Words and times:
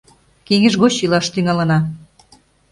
Кеҥеж 0.47 0.73
гоч 0.81 0.93
илаш 1.03 1.25
тӱҥалына 1.33 1.79